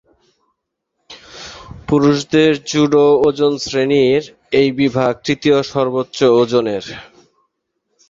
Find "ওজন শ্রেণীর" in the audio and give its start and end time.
3.27-4.21